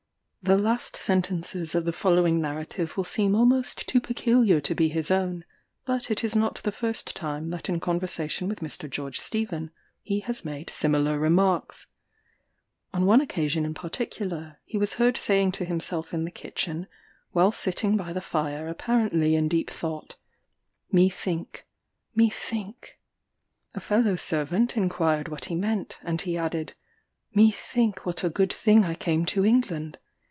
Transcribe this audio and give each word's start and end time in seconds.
The 0.43 0.57
last 0.57 0.95
sentences 0.97 1.75
of 1.75 1.85
the 1.85 1.93
following 1.93 2.41
narrative 2.41 2.97
will 2.97 3.03
seem 3.03 3.35
almost 3.35 3.87
too 3.87 4.01
peculiar 4.01 4.59
to 4.61 4.73
be 4.73 4.89
his 4.89 5.11
own; 5.11 5.45
but 5.85 6.09
it 6.09 6.23
is 6.23 6.35
not 6.35 6.63
the 6.63 6.71
first 6.71 7.15
time 7.15 7.51
that 7.51 7.69
in 7.69 7.79
conversation 7.79 8.49
with 8.49 8.59
Mr. 8.59 8.89
George 8.89 9.19
Stephen, 9.19 9.69
he 10.01 10.21
has 10.21 10.43
made 10.43 10.71
similar 10.71 11.19
remarks. 11.19 11.85
On 12.91 13.05
one 13.05 13.21
occasion 13.21 13.65
in 13.65 13.75
particular, 13.75 14.59
he 14.65 14.79
was 14.79 14.93
heard 14.93 15.15
saying 15.15 15.51
to 15.53 15.63
himself 15.63 16.11
in 16.11 16.25
the 16.25 16.31
kitchen, 16.31 16.87
while 17.33 17.51
sitting 17.51 17.95
by 17.95 18.11
the 18.11 18.19
fire 18.19 18.67
apparently 18.67 19.35
in 19.35 19.47
deep 19.47 19.69
thought, 19.69 20.15
"Me 20.91 21.07
think, 21.07 21.67
me 22.15 22.31
think" 22.31 22.97
A 23.75 23.79
fellow 23.79 24.15
servant 24.15 24.75
inquired 24.75 25.27
what 25.27 25.45
he 25.45 25.55
meant; 25.55 25.99
and 26.01 26.19
he 26.21 26.35
added, 26.35 26.73
"Me 27.31 27.51
think 27.51 28.07
what 28.07 28.23
a 28.23 28.29
good 28.31 28.51
thing 28.51 28.83
I 28.83 28.95
came 28.95 29.23
to 29.27 29.45
England! 29.45 29.99